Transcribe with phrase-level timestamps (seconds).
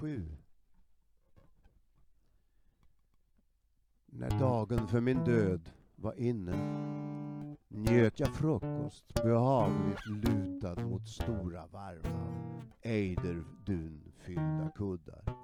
[0.00, 0.26] sju.
[4.06, 6.56] När dagen för min död var inne
[7.68, 15.36] njöt jag frukost behagligt lutad mot stora varma ejderdunfyllda kuddar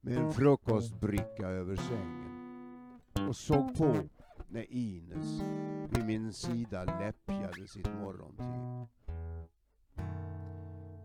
[0.00, 3.96] med en frukostbricka över sängen och såg på
[4.48, 5.42] när Ines
[5.90, 8.97] vid min sida läppjade sitt morgontim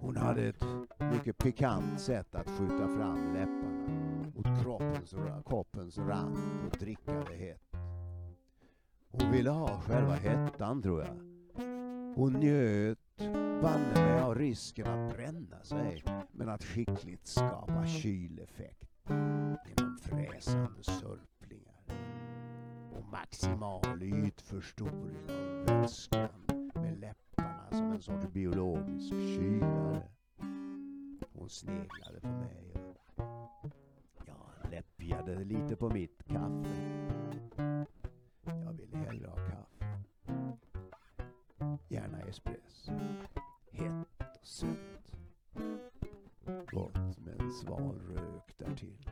[0.03, 0.66] hon hade ett
[0.99, 7.76] mycket pikant sätt att skjuta fram läpparna mot kroppens, koppens rand och dricka det hett.
[9.12, 11.16] Hon ville ha själva hettan tror jag.
[12.16, 12.99] Hon njöt
[13.62, 21.84] banne mig av risken att bränna sig men att skickligt skapa kyleffekt genom fräsande sörplingar
[22.91, 26.29] och maximal ytförstoring av vätskan
[26.76, 27.23] med läpparna
[27.73, 30.04] som en sorts biologisk kylare.
[31.34, 32.74] Hon sneglade på mig
[34.16, 37.85] och jag läppjade lite på mitt kaffe.
[38.46, 40.04] Jag ville hellre ha kaffe.
[41.90, 42.91] Gärna espresso.
[43.71, 45.16] Hett och sött.
[46.71, 49.10] Gott med en sval rök därtill.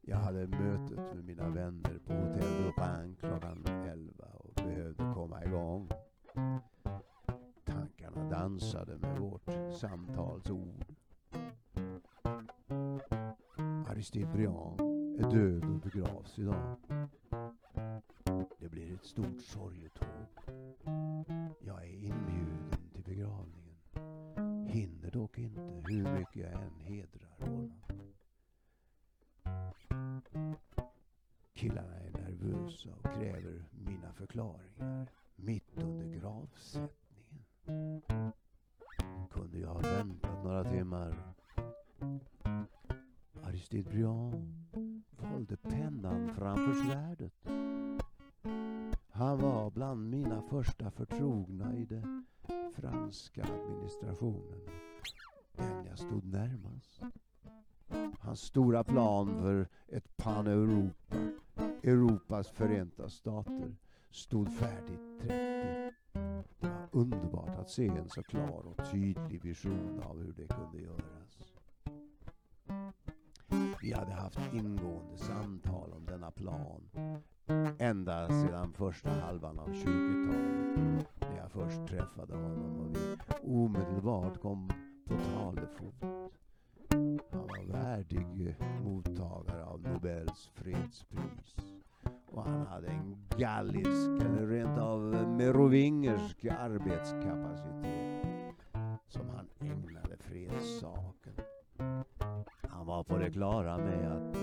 [0.00, 1.85] Jag hade mötet med mina vänner
[8.46, 10.84] dansade med vårt samtalsord.
[13.88, 14.80] Aristide Briand
[15.20, 16.76] är död och begravs idag.
[18.58, 20.06] Det blir ett stort sorgetåg.
[21.60, 23.76] Jag är inbjuden till begravningen.
[24.68, 27.15] Hinner dock inte hur mycket jag än hedrar
[49.16, 52.26] Han var bland mina första förtrogna i den
[52.74, 54.60] franska administrationen.
[55.52, 57.00] Den jag stod närmast.
[58.20, 61.16] Hans stora plan för ett pan-Europa,
[61.82, 63.76] Europas förenta stater,
[64.10, 65.32] stod färdigt 30.
[66.60, 70.78] Det var underbart att se en så klar och tydlig vision av hur det kunde
[70.78, 71.52] göras.
[73.82, 76.88] Vi hade haft ingående samtal om denna plan
[77.78, 84.68] ända sedan första halvan av 20-talet när jag först träffade honom och vi omedelbart kom
[85.08, 85.94] på talefot.
[87.30, 91.56] Han var värdig mottagare av Nobels fredspris
[92.26, 95.00] och han hade en gallisk eller rent av
[95.38, 98.56] merovingersk arbetskapacitet
[99.08, 101.32] som han ägnade fredssaken.
[102.68, 104.36] Han var på det klara med att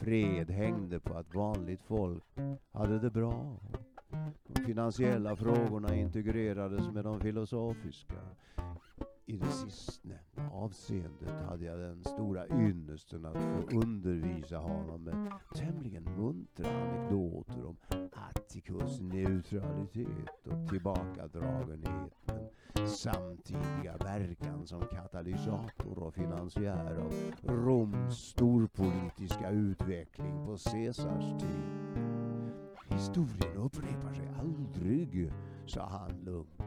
[0.00, 2.24] fred hängde på att vanligt folk
[2.74, 3.56] hade det bra.
[4.46, 8.14] De finansiella frågorna integrerades med de filosofiska.
[9.26, 16.04] I det sistnämnda avseendet hade jag den stora ynnesten att få undervisa honom med tämligen
[16.04, 17.76] muntra anekdoter om
[18.12, 22.12] Atticus neutralitet och tillbakadragenhet
[22.74, 27.12] men samtidiga verkan som katalysator och finansiär av
[27.42, 32.13] Roms storpolitiska utveckling på Caesars tid.
[32.94, 35.32] Historien upprepar sig aldrig,
[35.66, 36.60] sa han lugnt.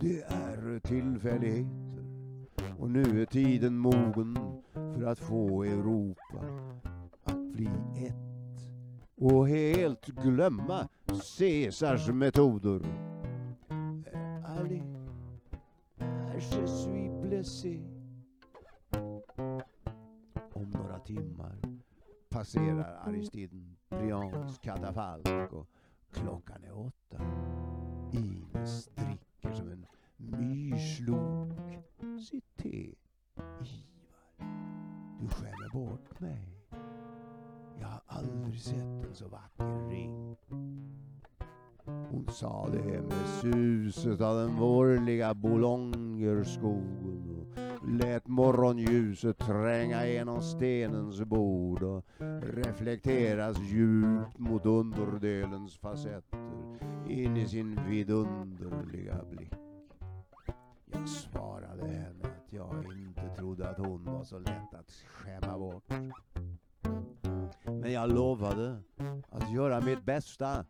[0.00, 2.04] Det är tillfälligheter
[2.78, 4.38] och nu är tiden mogen
[4.72, 6.44] för att få Europa
[7.24, 8.26] att bli ett
[9.14, 10.88] och helt glömma
[11.38, 12.80] Caesars metoder.
[14.44, 14.82] Allez,
[16.34, 17.82] je suis blessé.
[20.52, 21.58] Om några timmar
[22.28, 23.65] passerar Aristiden
[23.98, 25.68] Briands katafalk och
[26.12, 27.22] klockan är åtta.
[28.12, 29.86] Ines dricker som en
[30.16, 31.58] myrslok
[32.30, 32.94] sitt te.
[33.36, 34.46] Ivar,
[35.20, 36.48] du skämmer bort mig.
[37.80, 40.36] Jag har aldrig sett en så vacker ring.
[41.84, 47.05] Hon sa det med suset av den vårliga Boulongerskogen
[47.86, 52.04] lät morgonljuset tränga genom stenens bord och
[52.42, 56.38] reflekteras djupt mot underdelens facetter
[57.08, 59.52] in i sin vidunderliga blick.
[60.92, 65.92] Jag svarade henne att jag inte trodde att hon var så lätt att skämma bort.
[67.64, 68.82] Men jag lovade
[69.30, 70.64] att göra mitt bästa.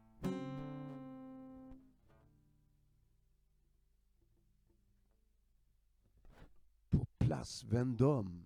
[7.36, 8.44] På Place Vendôme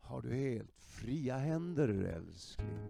[0.00, 2.88] har du helt fria händer älskling.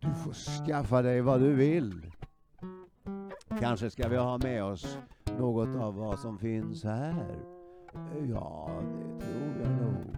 [0.00, 2.12] Du får skaffa dig vad du vill.
[3.60, 4.98] Kanske ska vi ha med oss
[5.38, 7.36] något av vad som finns här?
[8.30, 10.16] Ja, det tror jag nog.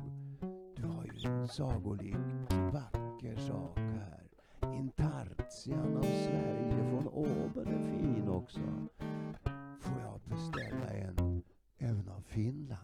[0.76, 4.28] Du har ju en sagolikt vacker sak här.
[4.74, 8.60] Intartian av Sverige från Åben är fin också.
[9.80, 11.42] Får jag beställa en
[11.78, 12.79] även av Finland?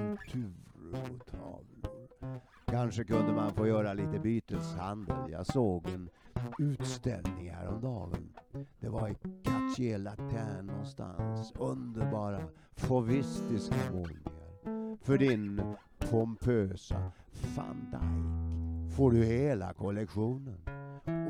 [0.00, 0.60] Skulpturer
[0.92, 2.40] och tavlor.
[2.66, 5.30] Kanske kunde man få göra lite byteshandel.
[5.30, 6.10] Jag såg en
[6.58, 8.32] utställning häromdagen.
[8.80, 9.14] Det var i
[9.44, 11.52] Cartier Latin någonstans.
[11.58, 12.40] Underbara
[12.76, 14.96] fauvistiska målningar.
[15.04, 15.62] För din
[15.98, 17.12] pompösa
[17.56, 20.60] van Dijk får du hela kollektionen.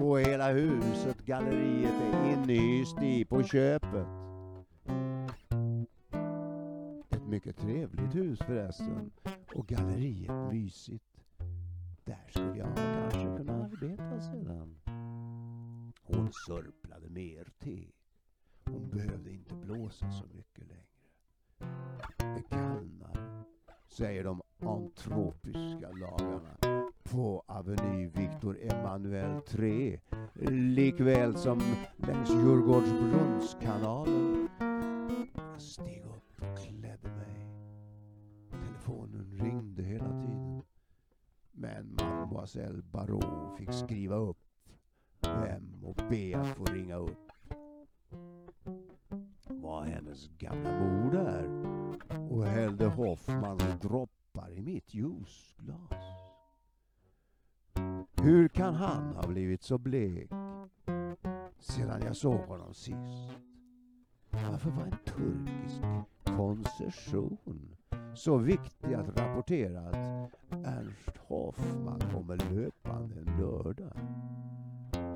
[0.01, 4.20] Och hela huset, galleriet är inhyst i på köpet.
[7.31, 9.11] Mycket trevligt hus förresten.
[9.55, 11.05] Och galleriet mysigt.
[12.05, 14.77] Där skulle jag kanske kunna arbeta sedan.
[16.03, 17.87] Hon sörplade mer te.
[18.65, 20.85] Hon behövde inte blåsa så mycket längre.
[22.19, 23.45] Det kallnar,
[23.89, 26.57] säger de antropiska lagarna
[27.03, 30.01] på Aveny Victor Emanuel 3
[30.51, 31.61] likväl som
[31.97, 34.49] längs Djurgårdsbrunnskanalen.
[35.35, 35.61] Jag
[41.61, 44.39] Men mademoiselle Barrault fick skriva upp
[45.23, 47.33] vem och be att få ringa upp.
[49.49, 51.49] Var hennes gamla mor där
[52.31, 56.05] och hällde Hoffmans droppar i mitt juiceglas.
[58.23, 60.31] Hur kan han ha blivit så blek
[61.59, 63.39] sedan jag såg honom sist?
[64.31, 65.81] Varför var en turkisk
[66.37, 67.77] koncession
[68.15, 73.93] så viktig att rapportera att Ernst Hoffman kommer löpande en lördag?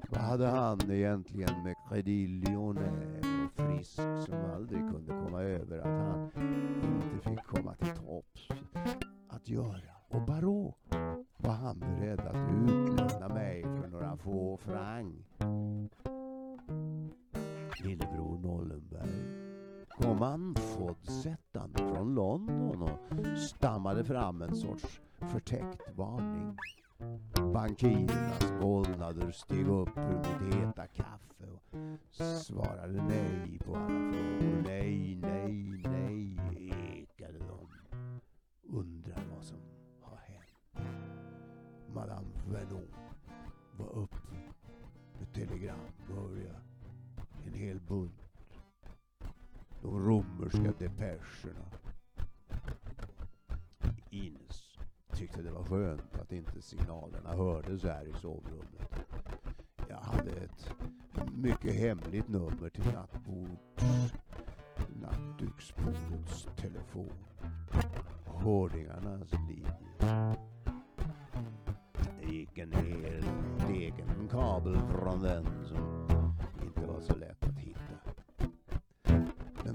[0.09, 6.09] Vad hade han egentligen med Crédit Lyonnais och Frisk som aldrig kunde komma över att
[6.09, 6.31] han
[6.83, 8.49] inte fick komma till topps
[9.29, 9.95] att göra?
[10.09, 10.75] Och Barå
[11.37, 15.15] var han beredd att utlämna mig för några få franc?
[17.85, 19.44] Lillebror Nollenberg
[19.99, 20.97] kom andfådd
[21.75, 26.59] från London och stammade fram en sorts förtäckt varning.
[27.53, 31.75] Bankirernas vålnader steg upp ur mitt heta kaffe och
[32.43, 34.63] svarade nej på alla frågor.
[34.67, 37.69] Nej, nej, nej, ekade de.
[38.63, 39.59] Undrar vad som
[40.01, 40.89] har hänt.
[41.95, 42.95] Madame Vernon
[43.79, 44.17] var uppe
[45.19, 46.61] med telegram, Började.
[47.47, 48.24] En hel bunt.
[49.85, 51.65] De romerska depescherna.
[54.11, 54.79] Ines
[55.13, 59.07] tyckte det var skönt att inte signalerna hördes här i sovrummet.
[59.89, 60.75] Jag hade ett
[61.35, 64.15] mycket hemligt nummer till nattbords,
[65.03, 67.25] nattduksbordets telefon.
[68.25, 69.77] Hårdingarnas linje.
[72.21, 73.25] Det gick en hel
[73.69, 75.94] egen kabel från den som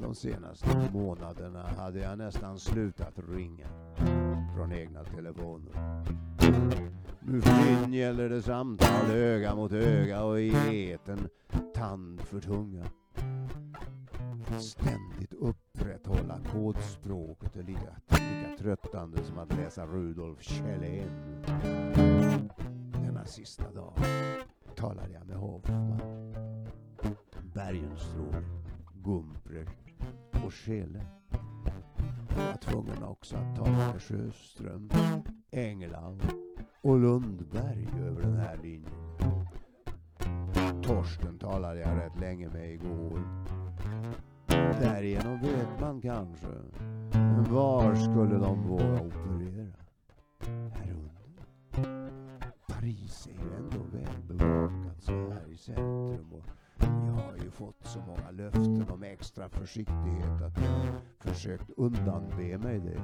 [0.10, 3.68] de senaste månaderna hade jag nästan slutat ringa
[4.56, 5.72] från egna telefoner.
[7.20, 10.51] Nu för tiden gäller det samtal öga mot öga och i
[10.92, 11.28] eten
[11.75, 12.86] tand för tunga.
[14.60, 21.44] Ständigt upprätthålla kodspråket är lika, lika tröttande som att läsa Rudolf Kjellén.
[23.06, 23.94] Denna sista dag
[24.75, 26.01] talade jag med Hoffman,
[27.54, 28.44] Bergenstråle,
[29.04, 29.88] Gumprecht
[30.46, 31.05] och Chile.
[32.38, 34.89] Jag var tvungen också att ta med Sjöström,
[35.51, 36.22] England
[36.81, 39.17] och Lundberg över den här linjen.
[40.84, 43.46] Torsten talade jag rätt länge med igår.
[44.81, 46.48] Därigenom vet man kanske.
[47.13, 49.74] Men var skulle de våga operera?
[50.74, 52.10] Här under?
[52.67, 56.46] Paris är ju ändå välbevakat så här i centrum och
[56.81, 62.79] jag har ju fått så många löften om extra försiktighet att jag försökt undanbe mig
[62.79, 63.01] det.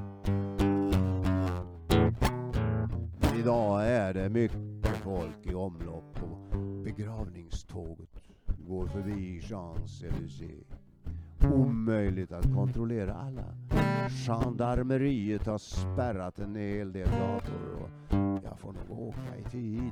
[3.19, 8.09] Men idag är det mycket folk i omlopp och begravningståget
[8.67, 10.65] går förbi Champs-Élysées.
[11.53, 13.45] Omöjligt att kontrollera alla.
[14.09, 19.91] Gendarmeriet har spärrat en hel del gator och jag får nog åka i tid.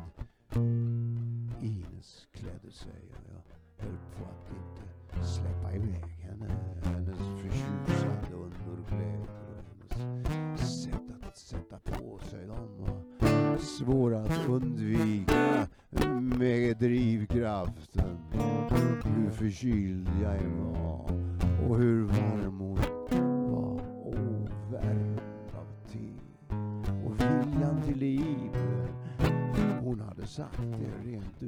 [1.61, 3.43] Ines klädde sig och jag
[3.83, 6.47] höll på att inte släppa iväg henne.
[6.83, 9.27] Hennes förtjusande underkläder
[9.89, 12.85] och hennes sätt att sätta på sig dem
[13.19, 15.67] var svåra att undvika
[16.21, 18.17] med drivkraften.
[19.03, 21.11] Hur förkyld jag var
[21.67, 22.75] och hur varm hon
[23.51, 25.19] var ovärmd
[25.53, 26.09] av te
[27.05, 28.49] och viljan till liv.
[29.83, 31.42] Hon hade sagt det rent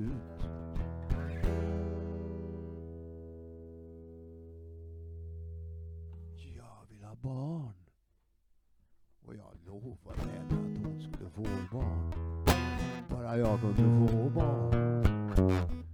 [13.73, 14.69] Kunde få barn.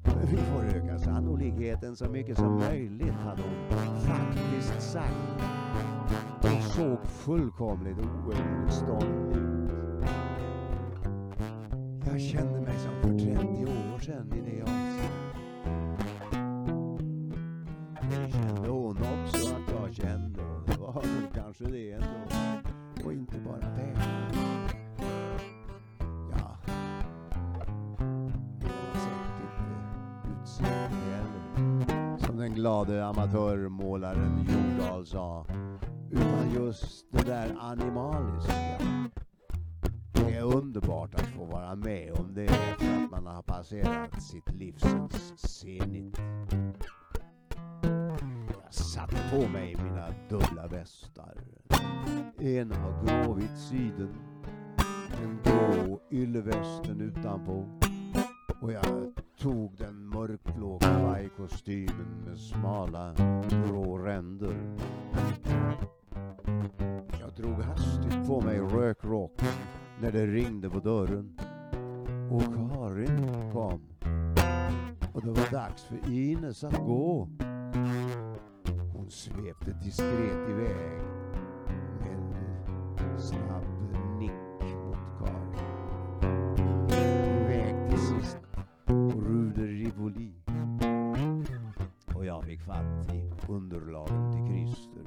[0.03, 5.43] Men vi får öka sannolikheten så mycket som möjligt, hade hon faktiskt sagt.
[6.41, 9.71] Hon såg fullkomligt oemotståndlig ut.
[12.05, 15.11] Jag kände mig som för 30 år sedan i det avseendet.
[18.01, 20.41] Det kände hon också att jag kände.
[20.67, 22.20] Det var kanske det ändå.
[32.61, 35.45] Glade amatörmålaren Jordahl sa.
[36.11, 38.77] Utan just det där animaliska.
[40.13, 44.51] Det är underbart att få vara med om det efter att man har passerat sitt
[44.53, 44.83] livs
[45.37, 46.17] zenit.
[48.53, 51.37] Jag satte på mig mina dubbla västar.
[52.39, 54.15] En var gråvit siden,
[55.23, 57.65] en grå yllevästen utanpå
[58.61, 63.13] och jag tog den mörkblå kavajkostymen med smala
[63.49, 64.55] grå ränder.
[67.19, 69.53] Jag drog hastigt på mig rökrocken
[70.01, 71.39] när det ringde på dörren
[72.31, 73.81] och Karin kom.
[75.13, 77.27] Och det var dags för Ines att gå.
[78.93, 81.01] Hon svepte diskret iväg
[81.99, 83.70] men snabb
[92.51, 95.03] Och jag fatt i underlagen till Christer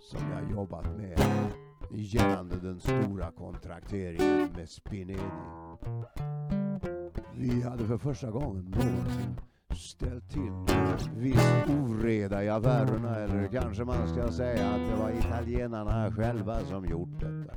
[0.00, 1.18] som jag jobbat med
[1.90, 5.20] gällande den stora kontrakteringen med Spinelli.
[7.34, 9.40] Vi hade för första gången någonsin
[9.76, 10.52] ställt till
[11.16, 16.86] viss oreda i affärerna eller kanske man ska säga att det var italienarna själva som
[16.86, 17.54] gjort detta.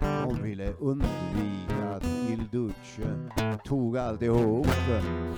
[0.00, 3.30] De ville undvika att Il Duce
[3.64, 4.66] tog alltihop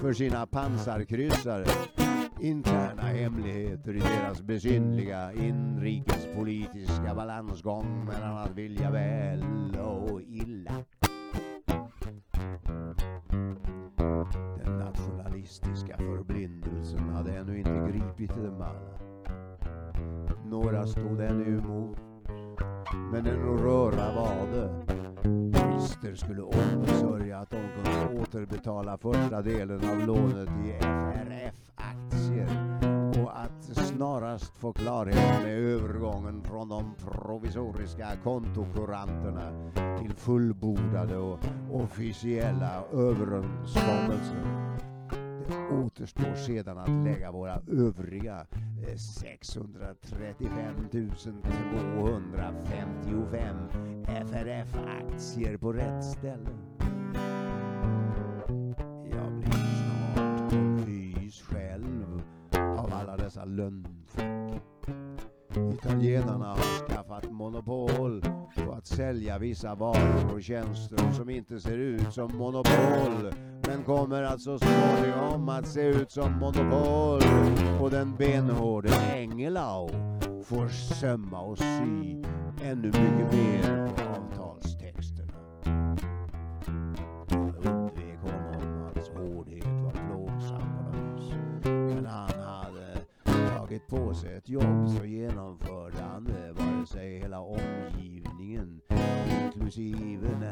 [0.00, 2.05] för sina pansarkryssare.
[2.40, 9.44] Interna hemligheter i deras besynliga inrikespolitiska balansgång mellan att vilja väl
[9.80, 10.84] och illa.
[14.64, 18.98] Den nationalistiska förblindelsen hade ännu inte gripit dem alla.
[20.44, 21.98] Några stod ännu emot,
[23.12, 24.86] men en röra var det.
[25.58, 31.65] Christer skulle ombesörja att de kunde återbetala första delen av lånet i FRF
[33.96, 41.38] snarast få klarhet med övergången från de provisoriska kontokuranterna till fullbordade och
[41.72, 44.76] officiella överenskommelser.
[45.48, 48.46] Det återstår sedan att lägga våra övriga
[48.98, 52.88] 635 255
[54.06, 56.75] FRF-aktier på rätt ställe.
[63.46, 63.72] Alla.
[65.74, 68.22] Italienarna har skaffat monopol
[68.56, 73.32] på att sälja vissa varor och tjänster som inte ser ut som monopol
[73.66, 77.20] men kommer att så småningom att se ut som monopol
[77.80, 79.88] och den benhårde Engelau
[80.44, 82.22] får sömma och sy
[82.62, 83.90] ännu mycket mer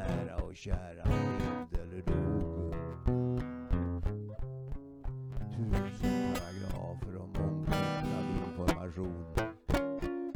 [0.08, 2.74] nära och kära levde eller dog.
[5.56, 9.24] Tusen paragrafer om mångfald information.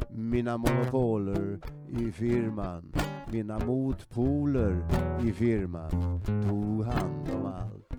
[0.09, 2.93] Mina monopoler i firman,
[3.31, 4.85] mina motpoler
[5.23, 7.89] i firman tog hand om allt.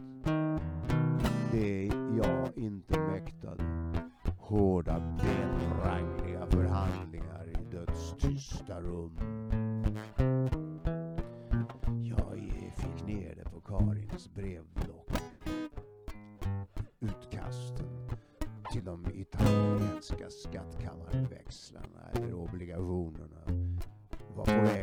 [1.53, 1.91] Det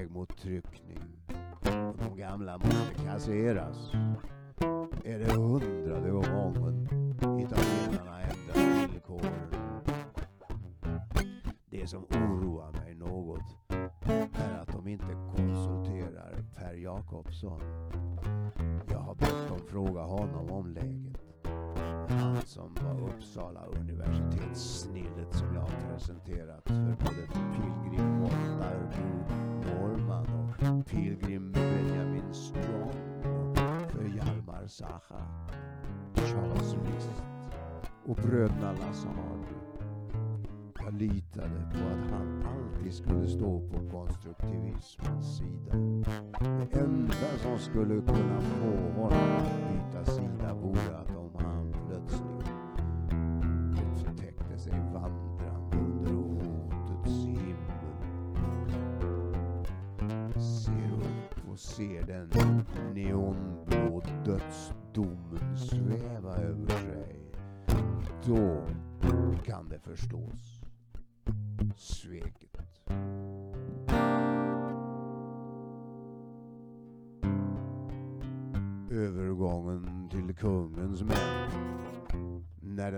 [0.08, 1.00] väg mot tryckning.
[1.60, 3.92] Och de gamla måste kasseras.
[5.04, 6.88] Är det hundrade gången
[7.40, 9.84] italienarna ändrar villkoren.
[11.70, 13.58] Det som oroar mig något
[14.34, 17.62] är att de inte konsulterar Per Jakobsson.
[18.90, 21.27] Jag har bett dem fråga honom om läget.
[22.10, 29.34] Han som var Uppsala universitetssnillet som jag har presenterat för både Pilgrim Montarbo
[29.66, 30.28] Norman
[30.80, 33.58] och Pilgrim Benjamin Strong och
[33.92, 35.22] för Hjalmar Zacha,
[36.16, 37.24] Charles List
[38.06, 39.46] och bröderna Lazard.
[40.80, 45.74] Jag litade på att han alltid skulle stå på konstruktivismens sida.
[46.40, 51.17] Det enda som skulle kunna få honom att byta sida vore att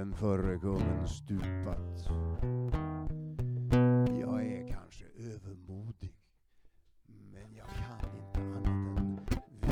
[0.09, 2.09] den förre kungen stupat.
[4.19, 6.15] Jag är kanske övermodig
[7.07, 9.19] men jag kan inte annat än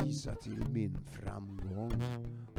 [0.04, 1.92] visa till min framgång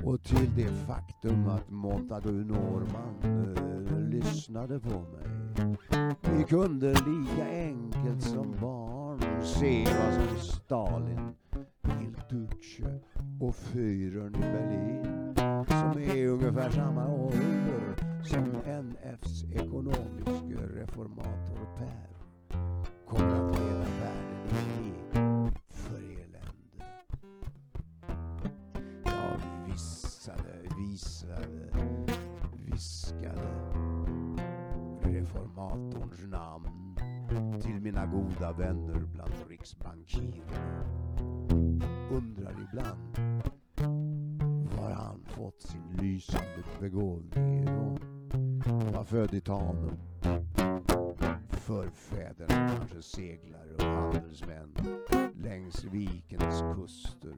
[0.03, 5.27] och till det faktum att Montagu Norman äh, lyssnade på mig.
[6.37, 11.33] Vi kunde lika enkelt som barn se vad som Stalin,
[12.01, 12.99] Il Duce
[13.41, 15.28] och Führern i Berlin
[15.99, 18.43] är ungefär samma ålder som
[18.83, 22.09] NFs ekonomiske reformator Per
[23.07, 26.85] kommer att leda världen i krig för elände.
[29.05, 31.69] Jag vissade, visade,
[32.71, 33.49] viskade
[35.03, 36.95] reformatorns namn
[37.61, 40.83] till mina goda vänner bland riksbankirerna.
[42.11, 43.17] Undrar ibland
[44.99, 47.99] han fått sin lysande begåvning ifrån.
[48.93, 49.97] Var född i Tanum.
[51.49, 54.73] Förfäderna kanske seglare och handelsmän
[55.33, 57.33] längs vikens kuster.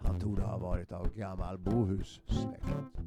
[0.00, 3.00] Han torde ha varit av gammal bohussläkt.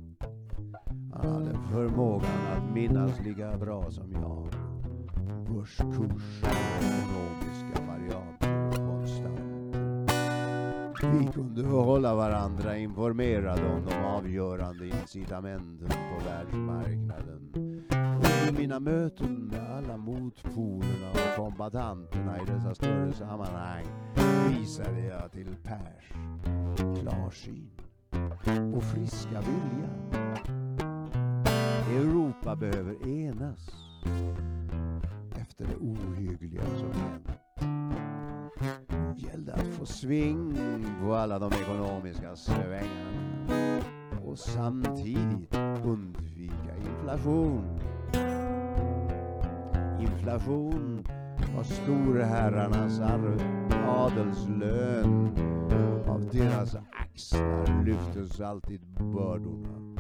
[1.14, 4.48] Han hade förmågan att minnas lika bra som jag.
[5.56, 7.91] Börskurs och ekonomiska
[11.12, 11.26] Mm.
[11.26, 17.52] Vi kunde hålla varandra informerade om de avgörande incitamenten på världsmarknaden.
[17.92, 23.86] Under mina möten med alla motpolerna och kombatanterna i dessa större sammanhang
[24.50, 26.12] visade jag till Pers
[27.02, 27.72] klarsyn
[28.76, 29.90] och friska vilja.
[31.90, 33.70] Europa behöver enas
[35.42, 37.41] efter det ohyggliga som hänt.
[39.16, 40.58] Det gällde att få sving
[41.02, 43.82] på alla de ekonomiska svängarna
[44.26, 47.80] och samtidigt undvika inflation.
[50.00, 51.04] Inflation
[51.56, 53.42] var storherrarnas arv,
[53.88, 55.28] adelslön.
[56.08, 58.82] Av deras axlar lyftes alltid
[59.14, 59.96] bördorna.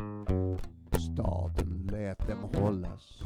[1.13, 3.23] Staten lät dem hållas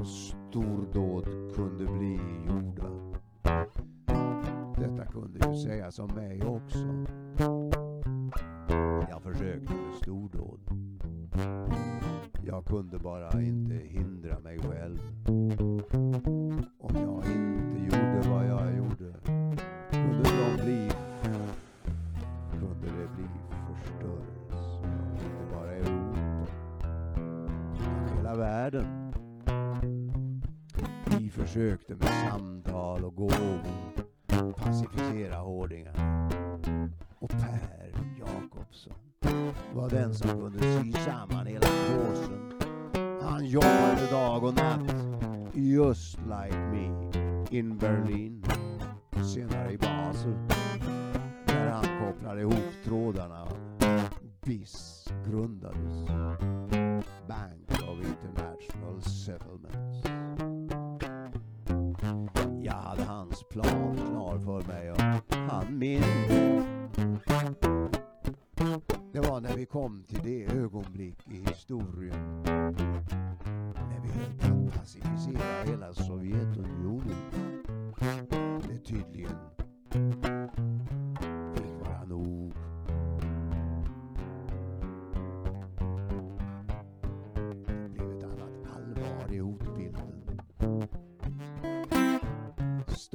[0.00, 3.15] och stordåd kunde bli gjorda.
[4.78, 7.04] Detta kunde ju sägas om mig också.
[9.10, 10.60] Jag försökte med stordåd.
[12.46, 14.98] Jag kunde bara inte hindra mig själv.
[16.78, 19.14] Om jag inte gjorde vad jag gjorde
[19.90, 20.90] kunde de bli
[22.52, 23.28] kunde det bli
[23.68, 24.88] förstörelse.
[25.14, 26.48] Inte bara Europa.
[28.06, 29.12] utan Hela världen.
[31.18, 32.55] Vi försökte med samma
[39.76, 42.52] var den som kunde sy samman hela påsen.
[43.22, 44.96] Han jobbade dag och natt,
[45.54, 47.10] just like me,
[47.50, 48.44] in Berlin,
[49.34, 50.34] senare i Basel,
[51.46, 53.48] där han kopplade ihop trådarna.
[54.44, 56.08] BIS grundades,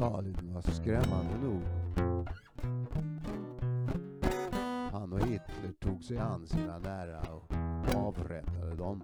[0.02, 1.62] Stalin var skrämmande nog.
[4.92, 7.54] Han och Hitler tog sig an sina nära och
[7.96, 9.02] avrättade dem.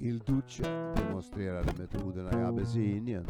[0.00, 3.26] Il Duce demonstrerade metoderna i Abessinien.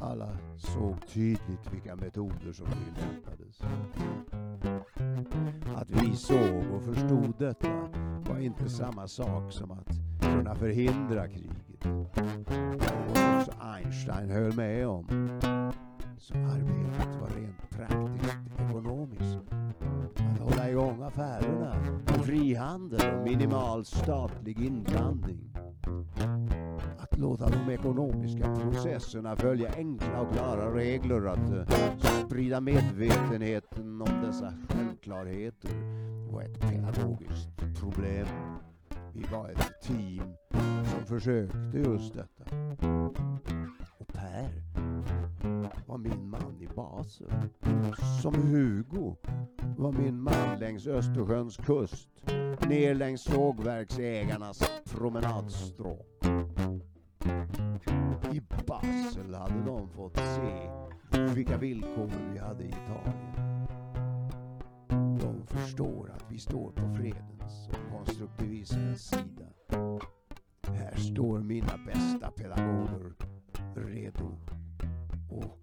[0.00, 3.60] Alla såg tydligt vilka metoder som tillämpades.
[5.76, 7.88] Att vi såg och förstod detta
[8.28, 9.88] var inte samma sak som att
[10.20, 11.51] kunna förhindra krig
[13.92, 15.06] Bernstein höll med om.
[16.18, 19.38] Så arbetet var rent praktiskt ekonomiskt.
[20.16, 21.74] Att hålla igång affärerna,
[22.24, 25.54] frihandel och minimal statlig inblandning.
[26.98, 31.26] Att låta de ekonomiska processerna följa enkla och klara regler.
[31.26, 35.70] Att eh, sprida medvetenheten om dessa självklarheter
[36.32, 38.26] var ett pedagogiskt problem.
[39.14, 40.34] Vi var ett team
[40.84, 42.44] som försökte just detta.
[43.98, 44.62] Och Per
[45.86, 47.30] var min man i Basel.
[48.22, 49.16] Som Hugo
[49.76, 52.08] var min man längs Östersjöns kust.
[52.68, 56.26] Ner längs sågverksägarnas promenadstråk.
[58.32, 60.70] I Basel hade de fått se
[61.34, 63.66] vilka villkor vi hade i Italien.
[65.20, 69.46] De förstår att vi står på freden fredens och konstruktivismens sida.
[70.62, 73.14] Här står mina bästa pedagoger
[73.74, 74.38] redo.
[75.30, 75.58] Och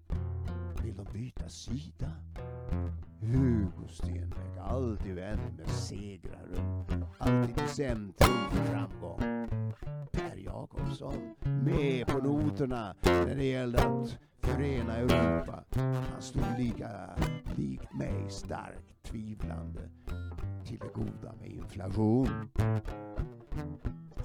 [0.84, 2.12] vill de byta sida?
[3.20, 6.84] Hugo Stenbeck, alltid vän med segraren.
[7.18, 9.48] Alltid i centrum för framgång.
[10.12, 15.64] Per Jakobsson, med på noterna när det gällde att förena Europa.
[16.12, 17.10] Han stod lika
[17.56, 19.80] likt mig starkt tvivlande
[20.70, 22.28] till det goda med inflation.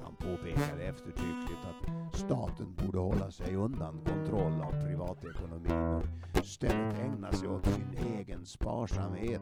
[0.04, 6.04] Han påpekade eftertryckligt att staten borde hålla sig undan kontroll av privatekonomin
[6.34, 9.42] och istället ägna sig åt sin egen sparsamhet.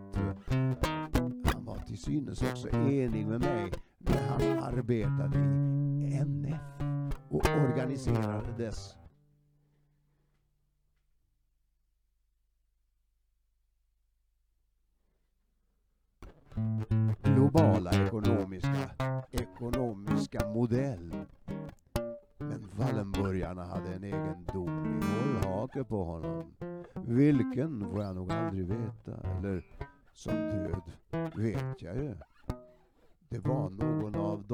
[1.54, 6.62] Han var till synes också enig med mig när han arbetade i NF
[7.30, 8.96] och organiserade dess
[17.24, 18.90] globala ekonomiska,
[19.32, 21.16] ekonomiska modell.
[22.38, 26.44] Men Wallenburgarna hade en egendomlig hållhake på honom.
[26.94, 29.66] Vilken får jag nog aldrig veta, eller
[30.14, 30.82] som död
[31.36, 32.16] vet jag ju.
[33.30, 34.48] Det var någon av dem